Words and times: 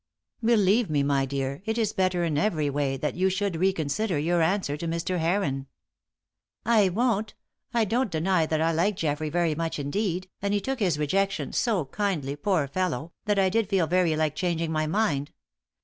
Believe 0.43 0.89
me, 0.89 1.03
my 1.03 1.27
dear, 1.27 1.61
it 1.65 1.77
is 1.77 1.93
better 1.93 2.23
in 2.23 2.35
every 2.35 2.71
way 2.71 2.97
that 2.97 3.13
you 3.13 3.29
should 3.29 3.55
reconsider 3.55 4.17
your 4.17 4.41
answer 4.41 4.75
to 4.75 4.87
Mr. 4.87 5.19
Heron." 5.19 5.67
"I 6.65 6.89
won't! 6.89 7.35
I 7.71 7.85
don't 7.85 8.09
deny 8.09 8.47
that 8.47 8.59
I 8.61 8.71
like 8.71 8.95
Geoffrey 8.95 9.29
very 9.29 9.53
much 9.53 9.77
indeed, 9.77 10.27
and 10.41 10.55
he 10.55 10.59
took 10.59 10.79
his 10.79 10.97
rejection, 10.97 11.53
so 11.53 11.85
kindly, 11.85 12.35
poor 12.35 12.67
fellow, 12.67 13.11
that 13.25 13.37
I 13.37 13.49
did 13.49 13.69
feel 13.69 13.85
very 13.85 14.15
like 14.15 14.35
changing 14.35 14.71
my 14.71 14.87
mind. 14.87 15.29